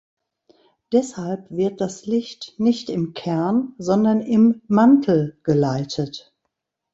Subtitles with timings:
[0.91, 6.33] Deshalb wird das Licht nicht im Kern, sondern im Mantel geleitet.